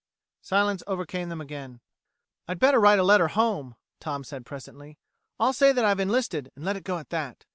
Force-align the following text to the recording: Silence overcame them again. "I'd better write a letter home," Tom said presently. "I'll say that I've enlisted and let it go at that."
Silence 0.41 0.81
overcame 0.87 1.29
them 1.29 1.39
again. 1.39 1.79
"I'd 2.47 2.57
better 2.57 2.79
write 2.79 2.97
a 2.97 3.03
letter 3.03 3.27
home," 3.27 3.75
Tom 3.99 4.23
said 4.23 4.47
presently. 4.47 4.97
"I'll 5.39 5.53
say 5.53 5.71
that 5.73 5.85
I've 5.85 5.99
enlisted 5.99 6.51
and 6.55 6.65
let 6.65 6.75
it 6.75 6.83
go 6.83 6.97
at 6.97 7.09
that." 7.11 7.45